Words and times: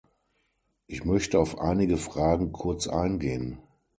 Ich 0.87 1.05
möchte 1.05 1.37
auf 1.37 1.59
einige 1.59 1.95
Fragen 1.95 2.51
kurz 2.53 2.87
eingehen. 2.87 3.59